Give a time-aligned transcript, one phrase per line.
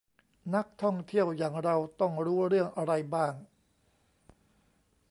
[0.55, 3.33] นักท่องเที่ยวอย่างเราต้องรู้เรื่องอะไรบ้าง